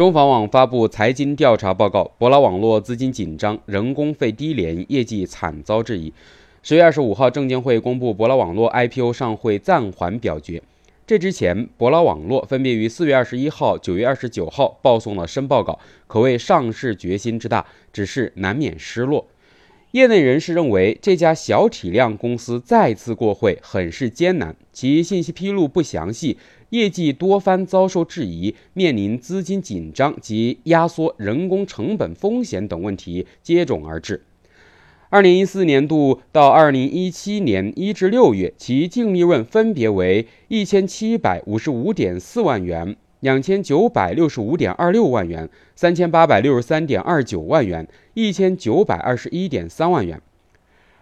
[0.00, 6.10] 中房网发布财经调查报告，博拉网络资金紧张，人工费低廉，业绩惨遭质疑。
[6.62, 10.62] 十月二十五号，证监会公布博拉网络 IPO 上会暂缓表决。
[11.06, 19.26] 这之前，博拉网络分别于四月二十一号、九月二十九号报送了申报稿，可谓上市决心之大，只是难免失落。
[19.92, 34.22] 业内人士认为，这家小体量公司再次过会很是艰难，其信息披露不详细，业绩多番遭受质疑，面临资金紧张及压缩人工成本风险等问题接踵而至。
[35.08, 42.94] 二零一四年度到二零一七年一至六月，其净利润分别为一千七百五十五点四万元。
[43.20, 50.20] 两千九百六十五点二六万元，三千八百六十三点二九万元，一千九百二十一点三万元。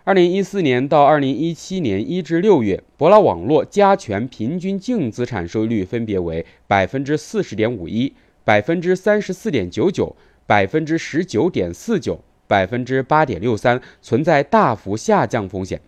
[0.05, 8.13] 二零一四年到二零一七年一至六月，博拉网络加权平均净资产收益率分别为百分之四十点五一、
[8.45, 10.17] 百分之三十四点九九、
[10.47, 15.81] 百分之十九点四九、百分之八点六三，存在大幅下降风险。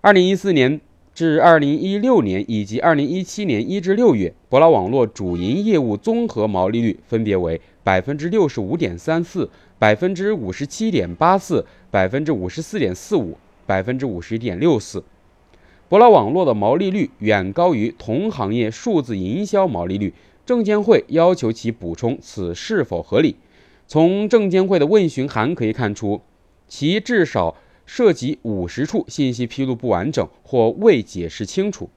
[0.00, 0.80] 二零一四年。
[1.12, 13.36] 至二零一六年以及二零一七年一至六月，博拉网络主营业务综合毛利率分别为百分之六十五点三四、百分之五十七点八四、百分之五十四点四五、
[13.66, 15.04] 百分之五十点六四。
[15.88, 20.14] 博拉网络的毛利率远高于同行业数字营销毛利率，
[20.46, 23.36] 证监会要求其补充，此是否合理？
[23.86, 26.22] 从证监会的问询函可以看出，
[26.66, 27.56] 其至少。
[27.92, 31.90] 涉及五十处信息披露不完整或未解释清楚。